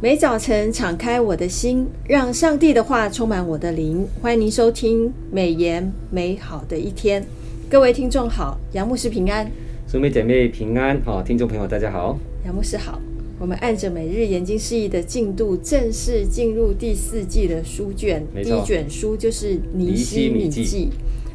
[0.00, 4.06] 每早晨敞开我的心，让上帝的话充满我的灵。
[4.22, 7.26] 欢迎您收听美言美好的一天。
[7.68, 9.50] 各位听众好，杨牧师平安，
[9.88, 11.02] 姊妹姐妹平安。
[11.04, 13.00] 好，听众朋友大家好，杨牧师好。
[13.40, 18.24] 我们按着每日研经释义的进度，正式进入第四季的书卷。
[18.36, 20.64] 第一卷书就是《尼西米记》。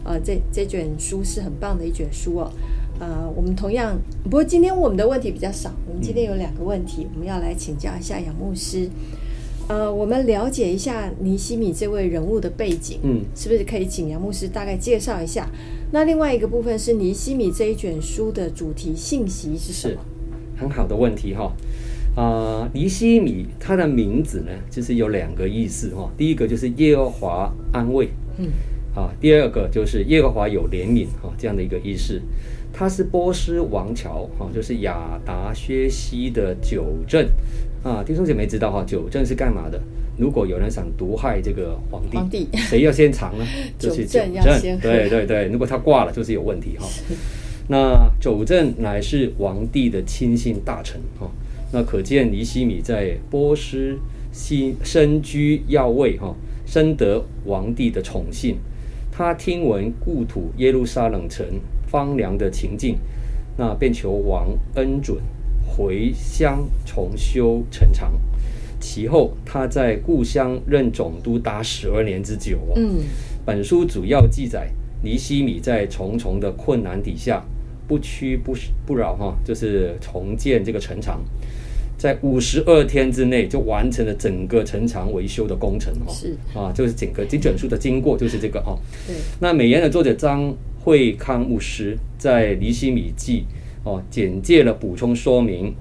[0.06, 2.50] 呃，这这卷书是很棒的一卷书哦。
[3.00, 5.72] 呃，我们同样，不过今天我们的问题比较少。
[5.88, 8.88] 我们今天有两个问题，嗯、我们要来请教一下杨牧师。
[9.68, 15.50] 呃，我们了解一下尼西米这位人物的背景，嗯，是不是可以请杨牧师大概介绍一下？
[15.92, 19.94] 那另外一个部分是尼西米这一卷书的主题信息是什么？
[19.94, 21.52] 是很好的问题哈。
[22.16, 26.12] 啊、呃，尼西米他的名字呢，就是有两个意思哈。
[26.18, 28.48] 第一个就是耶和华安慰，嗯，
[28.94, 32.22] 啊，第二个就是耶和华有怜悯哈，这样的一个意思。
[32.74, 37.24] 他是波斯王朝，哈，就是亚达薛西的九正，
[37.84, 39.80] 啊，弟兄姐妹知道哈，九正是干嘛的？
[40.18, 43.46] 如果有人想毒害这个皇帝，皇帝谁要先尝呢？
[43.78, 46.88] 就是九正，对对对，如果他挂了，就是有问题哈。
[47.68, 51.30] 那九正乃是皇帝的亲信大臣，哈，
[51.72, 53.98] 那可见尼西米在波斯
[54.32, 58.58] 新身居要位，哈，深得皇帝的宠信。
[59.16, 61.46] 他听闻故土耶路撒冷城。
[61.92, 62.98] 荒凉的情境，
[63.56, 65.22] 那便求王恩准
[65.64, 68.12] 回乡重修城墙。
[68.80, 72.58] 其后，他在故乡任总督达十二年之久。
[72.76, 73.02] 嗯，
[73.46, 74.72] 本书主要记载
[75.04, 77.46] 尼西米在重重的困难底下，
[77.88, 78.56] 不屈不
[78.88, 81.24] 不饶，哈，就是重建这个城墙，
[81.98, 85.94] 在五十二天之内就完成了整个城墙维修的工程。
[86.06, 88.78] 哦，是啊，就是整个这卷书的经过就是这个哦。
[89.08, 90.54] 对，那美言的作者张。
[90.86, 93.46] 惠康牧师在离西米记
[93.86, 95.74] 哦简介了补充说明，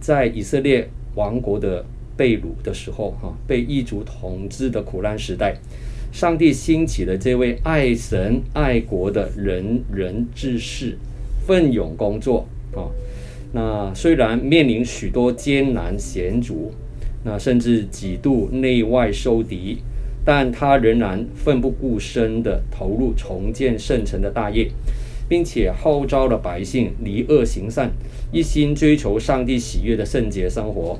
[0.00, 1.84] 在以色列王国的
[2.16, 5.56] 被掳的时候哈，被异族统治的苦难时代，
[6.12, 10.96] 上帝兴起了这位爱神爱国的仁人志士，
[11.44, 12.86] 奋勇工作啊。
[13.54, 16.72] 那虽然面临许多艰难险阻，
[17.24, 19.78] 那甚至几度内外受敌。
[20.26, 24.70] 但他仍然奋不顾身地投入重建圣城的大业，
[25.28, 27.90] 并且号召了百姓离恶行善，
[28.32, 30.98] 一心追求上帝喜悦的圣洁生活。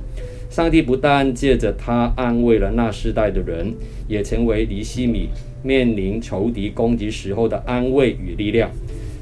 [0.51, 3.73] 上帝不但借着他安慰了那世代的人，
[4.07, 5.31] 也成为尼希米
[5.63, 8.71] 面临仇敌攻击时候的安慰与力量。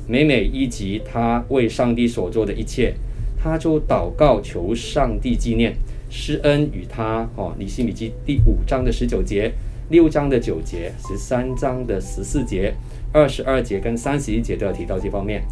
[0.08, 2.92] 每每忆及他为上帝所做的一切，
[3.42, 5.74] 他就祷告求上帝纪念
[6.08, 7.28] 施恩与他。
[7.34, 9.52] 哦，尼西米记第五章的十九节。
[9.88, 12.72] 六章的九节，十三章的十四节，
[13.12, 15.42] 二十二节跟三十一节都要提到这方面。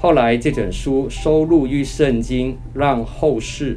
[0.00, 3.76] 后来这卷书收录于圣经，让后世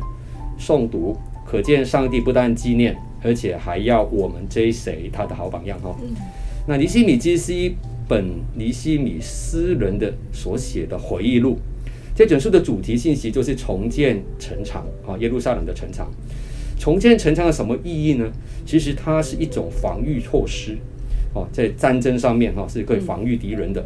[0.57, 5.93] 诵读，可见上帝不但纪念，而且还要我们追随他的好榜样哈。
[6.65, 7.75] 那尼西米记是一
[8.07, 11.57] 本尼西米诗人的所写的回忆录。
[12.19, 16.05] 这卷书的主题信息就是重建城墙啊，耶路撒冷的城墙。
[16.77, 18.29] 重建城墙有什么意义呢？
[18.65, 20.77] 其实它是一种防御措施，
[21.33, 23.81] 哦，在战争上面哈是可以防御敌人的。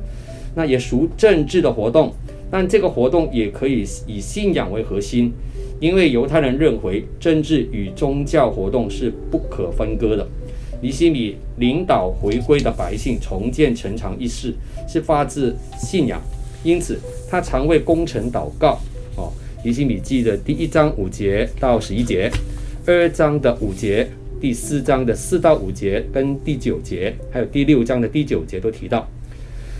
[0.56, 2.12] 那也属政治的活动，
[2.50, 5.32] 但这个活动也可以以信仰为核心，
[5.80, 10.28] 因为犹太人认为政治与宗教活动是不可分割的。
[10.82, 14.56] 尼希米领导回归的百姓重建城墙一事
[14.88, 16.20] 是发自信仰，
[16.64, 18.80] 因此他常为工程祷告。
[19.16, 19.32] 哦，
[19.64, 22.32] 尼希米记的第一章五节到十一节。
[22.86, 24.10] 二章的五节，
[24.42, 29.08] 第四章的四到五节，跟第九节，还有第六章的第九节都提到，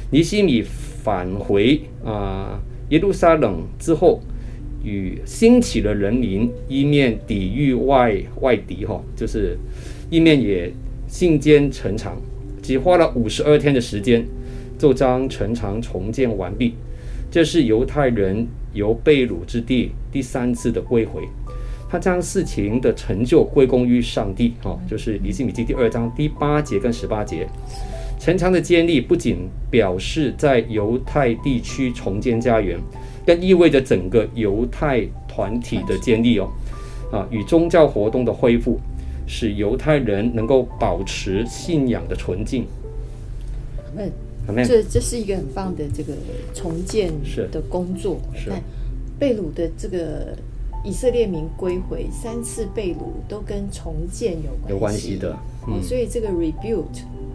[0.10, 4.22] 尼希米返回啊耶路撒冷之后，
[4.86, 9.58] 与兴起的人民一面抵御外外敌哈，就是
[10.10, 10.72] 一面也
[11.06, 12.16] 信坚城墙，
[12.62, 14.26] 只花了五十二天的时间，
[14.84, 16.76] 就将城墙重建完毕。
[17.32, 21.22] 这是犹太人由被掳之地第三次的归回。
[21.90, 27.48] 他将事情的成就归功于上帝，哈，就是尼希米记第二章第八节跟十八节。
[28.20, 32.78] 城墙的建立不仅表示在犹太地区重建家园，
[33.26, 36.50] 更意味着整个犹太团体的建立哦，
[37.10, 38.78] 啊，与宗教活动的恢复，
[39.26, 42.66] 使犹太人能够保持信仰的纯净。
[44.48, 46.14] 嗯，这这是一个很棒的这个
[46.54, 47.12] 重建
[47.52, 48.20] 的工作。
[48.36, 48.52] 是，
[49.20, 50.36] 贝鲁的这个。
[50.86, 55.40] 以色列民归回三次贝鲁，都跟重建有关系，有关系的。
[55.66, 56.84] 嗯，所以这个 rebuild、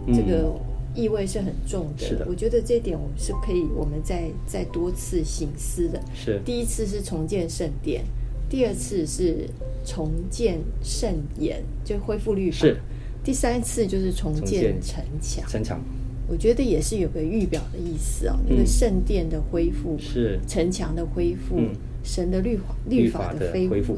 [0.05, 0.53] 嗯、这个
[0.93, 2.05] 意味是很重的。
[2.05, 5.99] 是的，我觉得这点我们是可以，我们再再多次醒思的。
[6.13, 8.03] 是，第一次是重建圣殿，
[8.47, 9.49] 第二次是
[9.83, 12.57] 重建圣言，就恢复律法。
[12.57, 12.77] 是。
[13.23, 15.43] 第三次就是重建城墙。
[15.49, 15.81] 城墙。
[16.29, 21.59] 我觉得也是有个预表的意思哦，那个圣殿的恢复，是城墙的恢复，
[22.03, 23.97] 神的律法律法的恢复，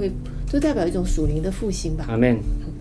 [0.51, 2.05] 都代表一种属灵的复兴吧。
[2.07, 2.37] 阿门。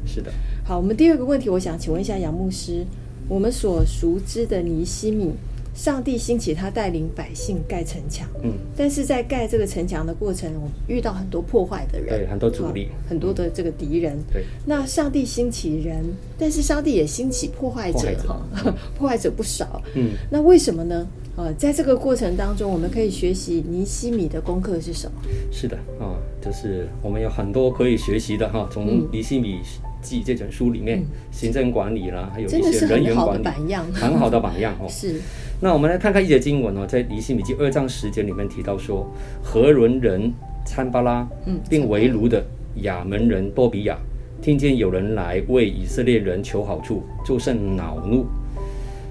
[0.06, 0.32] 是的。
[0.64, 2.86] 好，我们第二个问题，我想请问一下杨牧师，
[3.28, 5.32] 我们所熟知的尼西米。
[5.80, 14.44] 上帝兴起他带领百姓盖城墙，嗯，但是在盖这个城墙的过程，我遇到很多破坏的人，对，很多阻力，很多的这个敌人，对。
[14.66, 16.04] 那上帝兴起人，
[16.38, 18.44] 但是上帝也兴起破坏者，哈，
[18.94, 20.10] 破坏者不少，嗯。
[20.30, 21.06] 那为什么呢？
[21.36, 25.22] 呃，在这个过程当中，我们可以学习尼西米的功课是什么？
[25.50, 26.12] 是的，啊，
[26.42, 29.60] 就是我们有很多可以学习的哈，从尼西米。
[30.00, 33.46] 记这本书里面，行政管理啦，还有一些人员管理，
[33.92, 34.86] 很好的榜样哦。
[34.90, 35.20] 是。
[35.60, 39.06] 那我们来看看一节经文哦，在尼希米记二章十节里面提到说，
[39.42, 40.32] 何伦人
[40.64, 41.28] 参巴拉，
[41.68, 42.42] 并为奴的
[42.76, 43.98] 亚门人多比亚，
[44.40, 48.24] 听见有人来为以色列人求好处，就甚恼怒。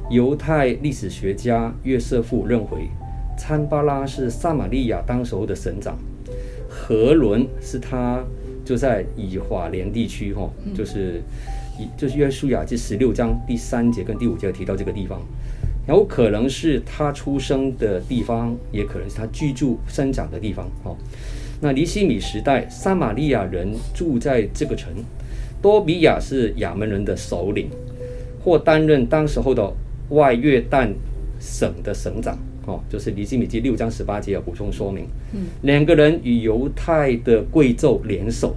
[0.09, 2.89] 犹太历史学家约瑟夫认为，
[3.37, 5.95] 参巴拉是撒玛利亚当时候的省长，
[6.67, 8.23] 何伦是他。
[8.69, 11.23] 就在以法莲地区，哈，就是
[11.79, 15.19] 以就是约书亚记十六章第三节跟第五节提到这个地方，
[15.87, 20.95] 然后可能是他出生的地方，也可能是他居住生长的地方，哈。
[21.59, 24.93] 那尼西米时代，撒玛利亚人住在这个城，
[25.63, 27.71] 多比亚是亚门人的首领，
[28.45, 29.73] 或担任当时候的
[30.09, 30.89] 外约旦
[31.39, 32.37] 省的省长。
[32.69, 38.55] 哦，就是尼希米记六章十八节有补充说明，嗯，两个人与犹太的贵胄联手，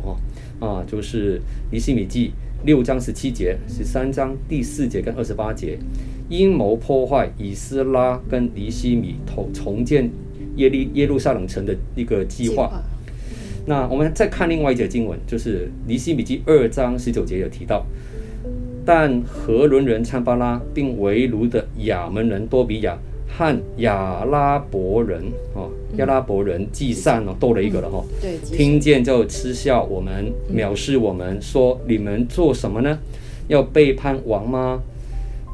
[0.61, 2.33] 哦，啊，就是尼希米记
[2.65, 5.79] 六章十七节、十三章第四节跟二十八节，
[6.29, 10.11] 阴谋破坏以斯拉跟尼西米重重建
[10.57, 12.83] 耶利耶路撒冷城的一个计划。
[13.65, 17.87] 那我们再看另外一节经文，就是尼西米记二章十九节有提到，
[18.85, 22.99] 但何伦人参巴拉并为奴的亚门人多比亚。
[23.37, 25.23] 和亚拉伯人
[25.55, 28.05] 哦，亚拉伯人计算哦，多了一个了哈。
[28.21, 32.99] 对，听见就嗤笑我们，藐视我们，说你们做什么呢？
[33.49, 34.83] 要背叛王吗？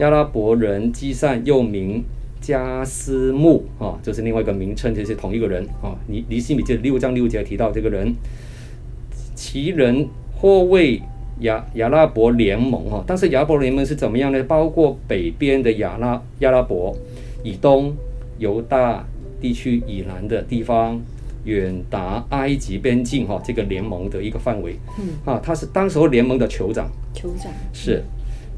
[0.01, 2.03] 亚拉伯人计算又名
[2.41, 5.97] 加斯木啊，就是另外一个名称，就是同一个人啊。
[6.09, 8.13] 尼尼西米记六章六节提到这个人，
[9.35, 11.01] 其人或为
[11.41, 14.43] 亚亚拉伯联盟哈，但是亚拉伯联盟是怎么样呢？
[14.45, 16.97] 包括北边的亚拉亚拉伯。
[17.43, 17.95] 以东、
[18.39, 19.07] 犹大
[19.41, 21.01] 地区以南的地方，
[21.45, 28.03] 远达埃及边境哈，这个联盟的一个范围，嗯，啊，他是当时候联盟的酋长，酋长是。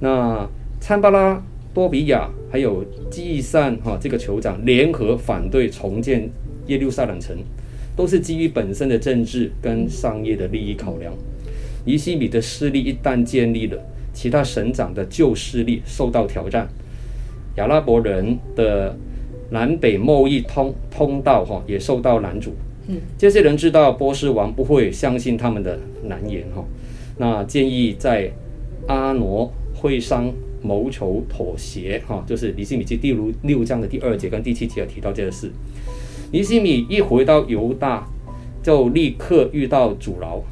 [0.00, 0.48] 那
[0.80, 1.42] 参巴拉、
[1.74, 6.28] 多比亚还有基善哈，这个酋长联合反对重建
[6.66, 7.36] 耶路撒冷城，
[7.94, 11.12] 都是基于本身的政治跟商业的利益考量。
[11.84, 13.78] 尼西米的势力一旦建立了，
[14.12, 16.66] 其他省长的旧势力受到挑战。
[17.56, 18.96] 亚拉伯人的
[19.50, 22.52] 南北贸易通通道哈也受到拦阻。
[22.88, 26.64] 嗯，这些人知道波斯王不会相信他们的难言哈，
[27.18, 28.30] 那建议在
[28.86, 30.32] 阿挪会商
[30.62, 35.50] 谋求妥协哈，就是尼西米记第六六章的第二节跟第七节有提到这个事。
[36.32, 38.06] 尼西米一回到犹大，
[38.62, 40.42] 就立刻遇到阻挠，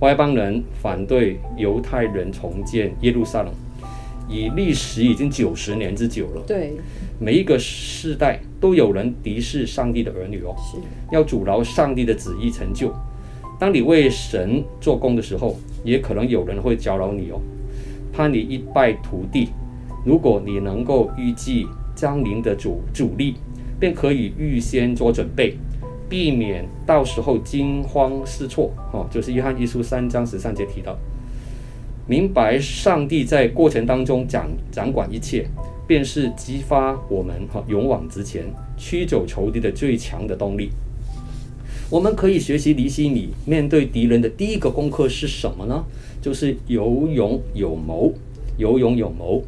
[0.00, 3.52] 外邦人反对犹太人重建耶路撒冷。
[4.32, 6.72] 以历史已经九十年之久了，对，
[7.18, 10.54] 每一个世代都有人敌视上帝的儿女哦，
[11.12, 12.92] 要阻挠上帝的旨意成就。
[13.60, 17.38] 当你为神做工的时候，也可能有人会搅扰你哦，
[18.12, 19.50] 怕你一败涂地。
[20.04, 23.34] 如果你能够预计将临的主阻力，
[23.78, 25.56] 便可以预先做准备，
[26.08, 28.72] 避免到时候惊慌失措。
[28.92, 30.96] 哦，就是约翰一书三章十三节提到。
[32.06, 35.46] 明白上帝在过程当中掌掌管一切，
[35.86, 38.44] 便是激发我们哈勇往直前、
[38.76, 40.70] 驱走仇敌的最强的动力。
[41.88, 45.84] 我们可以学习尼希米面对敌人的第一个功课是什么呢？
[46.20, 48.12] 就是有勇有谋，
[48.56, 49.44] 有勇有谋。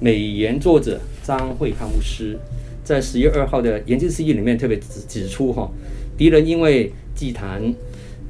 [0.00, 2.38] 美言作者张惠康牧师
[2.84, 5.70] 在十月二号的研经释义里面特别指指出哈，
[6.16, 7.74] 敌人因为祭坛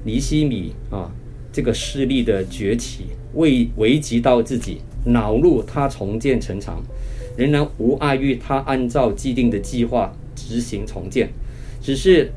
[0.05, 1.13] 尼希米啊
[1.53, 3.05] 这个势力的崛起。
[3.35, 6.83] 未危及到自己，恼怒他重建城墙，
[7.37, 11.31] 仍然无碍于他按照既定的计划执行重建。
[11.81, 12.31] 只是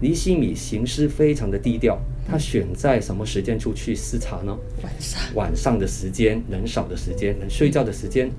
[0.00, 4.56] 尼西米行事非常的低调，他选在什么时间出去视察呢？
[4.82, 8.30] 晚上，晚上的时间，人少的时间，能睡觉的时间，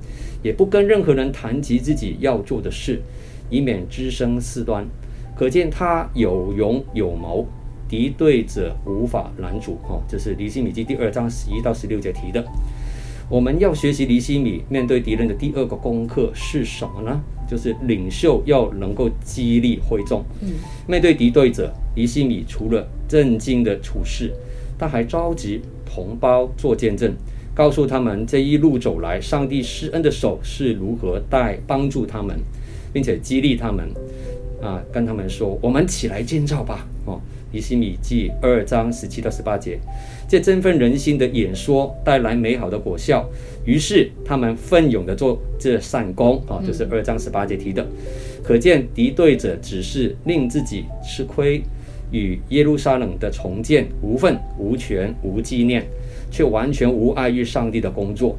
[0.42, 3.02] 也不跟任何人谈及自己要做的事，
[3.50, 4.88] 以免滋生事端。
[5.36, 7.48] 可见他有勇有谋。
[7.92, 9.78] 敌对者无法拦阻。
[9.84, 12.42] 哦，这是离心米记第二章十一到十六节提的。
[13.28, 17.22] 我们要学习离心米面对敌人的第二个功课是什么呢？
[17.50, 20.24] 就是领袖要能够激励会众。
[20.42, 20.54] 嗯，
[20.88, 24.32] 面对敌对者，离心米除了震惊的处事，
[24.80, 27.14] 他还召集同胞做见证，
[27.54, 32.40] 告诉他们这一路走来，上帝施恩的手是如何带帮助他们，
[32.94, 33.90] 并且激励他们。
[34.62, 37.20] 啊，跟他们说：“我们起来建造吧！”哦，
[37.52, 39.80] 尼西米记二章十七到十八节，
[40.28, 43.28] 这振奋人心的演说带来美好的果效。
[43.66, 47.86] 于是他们奋勇地做这善工啊，就是二章十八节提的。
[48.44, 51.62] 可见敌对者只是令自己吃亏，
[52.12, 55.86] 与耶路撒冷的重建无份、无权、无纪念，
[56.32, 58.38] 却完全无碍于上帝的工作。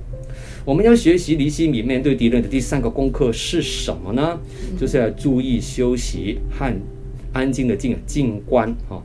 [0.65, 4.39] 我们要学习尼西米面对敌人的第三个功课是什么呢？
[4.79, 6.73] 就是要注意休息和
[7.33, 9.03] 安静的静静观哈，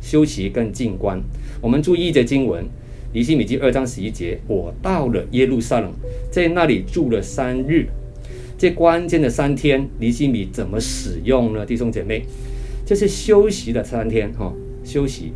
[0.00, 1.20] 休息跟静观。
[1.60, 2.64] 我们注意一节经文，
[3.12, 5.92] 尼西米记二章十一节，我到了耶路撒冷，
[6.30, 7.86] 在那里住了三日。
[8.56, 11.64] 这关键的三天，尼西米怎么使用呢？
[11.64, 12.22] 弟兄姐妹，
[12.84, 14.52] 这是休息的三天哈，
[14.84, 15.32] 休息，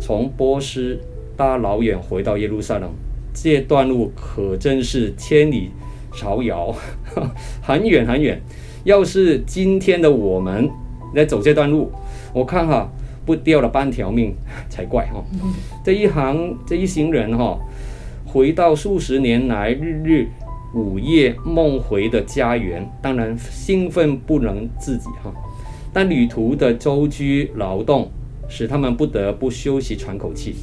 [0.00, 0.98] 从波斯
[1.36, 2.92] 大老远回到耶路撒冷。
[3.34, 5.70] 这段路可真是千里
[6.12, 6.74] 迢遥，
[7.60, 8.40] 很远很远。
[8.84, 10.70] 要是今天的我们
[11.14, 11.90] 来走这段路，
[12.32, 12.88] 我看哈
[13.26, 14.34] 不掉了半条命
[14.68, 15.24] 才怪哈。
[15.84, 17.58] 这一行这一行人哈，
[18.24, 20.28] 回到数十年来日日
[20.74, 25.32] 午夜梦回的家园，当然兴奋不能自己哈。
[25.92, 27.22] 但旅途的舟车
[27.54, 28.10] 劳动
[28.48, 30.54] 使他们不得不休息喘口气。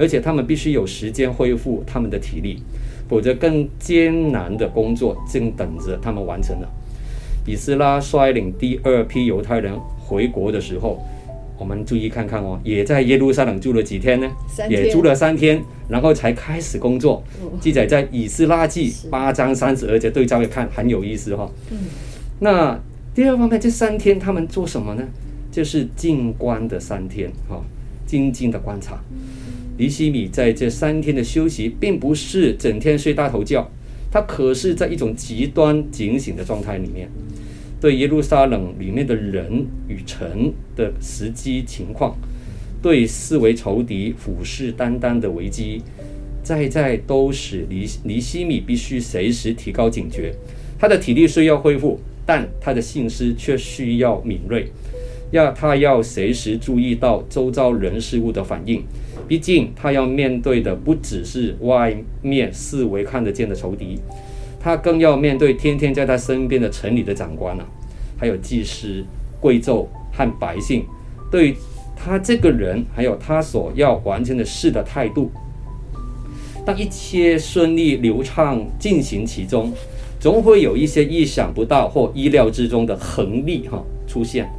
[0.00, 2.62] 而且他们必须有时间恢复他们的体力，
[3.06, 6.68] 否则更艰难的工作正等着他们完成了。
[7.46, 11.04] 以斯拉率领第二批犹太人回国的时候，
[11.58, 14.26] 我们注意看看哦，也在耶路撒冷住了几天呢？
[14.56, 14.70] 天。
[14.70, 17.22] 也住了三天，然后才开始工作。
[17.60, 21.50] 记载在以斯拉记八章三十二节，对照一看很有意思哈、哦。
[21.70, 21.78] 嗯。
[22.38, 22.80] 那
[23.14, 25.04] 第二方面，这三天他们做什么呢？
[25.52, 27.64] 就是静观的三天哈、哦，
[28.06, 28.98] 静静的观察。
[29.80, 33.66] 尼西米在这三天的休息，并不是整天睡大头觉，
[34.12, 37.08] 他可是在一种极端警醒的状态里面，
[37.80, 42.14] 对耶路撒冷里面的人与城的实际情况，
[42.82, 45.80] 对四围仇敌虎视眈眈的危机，
[46.42, 50.34] 在在都使尼尼西米必须随时提高警觉。
[50.78, 54.70] 他的体力虽要恢复，但他的心思却需要敏锐，
[55.30, 58.84] 要他要随时注意到周遭人事物的反应。
[59.30, 63.96] 毕竟，他要面对的不只是外面四围看得见的仇敌，
[64.58, 67.64] 他更要面对天天在他身边的城里的长官啊，
[68.18, 69.04] 还有祭司、
[69.38, 70.84] 贵胄和百姓，
[71.30, 71.54] 对
[71.94, 75.30] 他这个人还有他所要完成的事的态度。
[76.66, 79.72] 当一切顺利流畅进行其中，
[80.18, 84.50] 总会有一些意想不到或意料之中的横逆哈出现。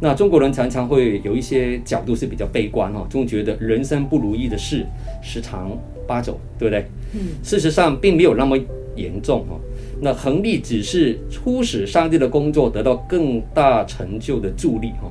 [0.00, 4.84] 那中国人常常会有一些角度是比较悲观哈，总觉得人生不如意的事
[5.22, 5.70] 十常
[6.06, 6.84] 八九，对不对？
[7.14, 8.58] 嗯，事实上并没有那么
[8.96, 9.58] 严重哈。
[10.00, 15.08] 那恒力只是促使上帝的工作得到更大成就的助力哈。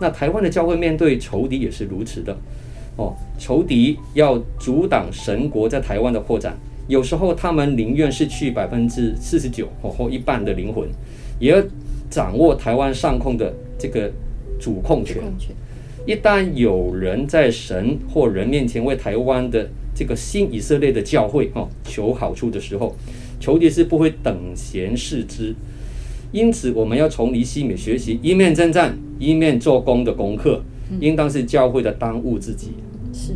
[0.00, 2.36] 那台湾的教会面对仇敌也是如此的
[2.96, 6.56] 哦，仇敌要阻挡神国在台湾的扩展，
[6.88, 10.88] 有时候他们宁愿失去百分之四十九或一半的灵魂，
[11.38, 11.62] 也要
[12.10, 13.54] 掌握台湾上空的
[13.84, 14.10] 这个。
[14.56, 15.20] 主控权，
[16.06, 22.94] 一旦有人在神或人面前为台湾的这个新以色列的教会哦求好处的时候，
[23.40, 25.52] 仇敌是不会等闲视之。
[26.30, 30.62] 因此，我们要从尼西米学习一面征战一面做工的功课，
[31.00, 32.68] 应当是教会的当务之急。
[33.12, 33.32] 是，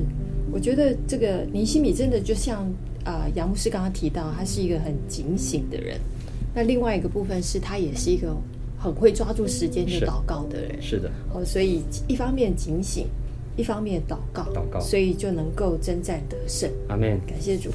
[0.53, 2.61] 我觉得这个尼西米真的就像
[3.05, 5.99] 啊、呃，杨牧师刚刚提到，他是一个很警醒的人。
[6.55, 8.35] 那另外一个部分是他也是一个。
[8.79, 13.09] 很会抓住时间就祷告的人，是，是的，哦，所以一方面警醒，
[13.57, 16.71] 一方面祷告，祷告，所以就能够征战得胜。
[16.89, 17.71] 阿门，感谢主。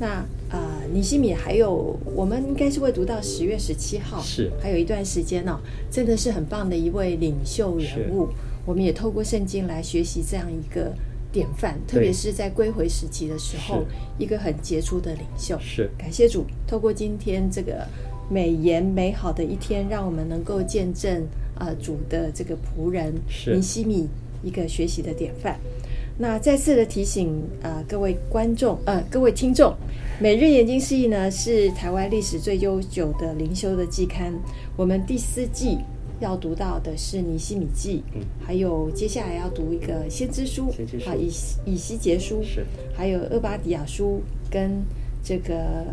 [0.00, 8.28] 那啊，尼西米还有，我们应该是会读到十月十七号，是，还有一段时间呢、哦，真的是很棒的一位领袖人物。
[8.66, 10.92] 我们也透过圣经来学习这样一个
[11.30, 13.84] 典范，特别是在归回时期的时候，
[14.18, 15.56] 一个很杰出的领袖。
[15.60, 17.86] 是，感谢主，透过今天这个。
[18.30, 21.22] 美言美好的一天，让我们能够见证
[21.56, 23.12] 啊、呃、主的这个仆人
[23.46, 24.08] 尼西米
[24.42, 25.58] 一个学习的典范。
[26.16, 27.28] 那再次的提醒
[27.62, 29.74] 啊、呃、各位观众呃各位听众，
[30.20, 34.32] 每日研经释义呢是台湾历史最悠久的灵修的季刊。
[34.76, 35.78] 我们第四季
[36.20, 40.68] 要读到的是尼西米记，嗯，还有接下来要读一个先知书，
[41.06, 41.30] 啊，以
[41.64, 44.20] 以西结书，是，还有厄巴底亚书
[44.50, 44.84] 跟
[45.24, 45.86] 这个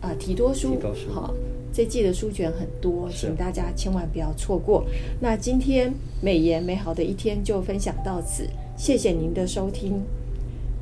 [0.00, 1.34] 啊提多书，提多书，好，
[1.76, 4.82] 这季的书卷很多，请大家千万不要错过。
[5.20, 5.92] 那今天
[6.22, 10.00] 美言美好的一天就分享到此，谢谢您的收听。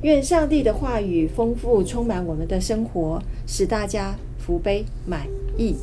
[0.03, 5.27] 愿上帝的话语丰富充满我们的生活，使大家福杯满
[5.59, 5.75] 溢。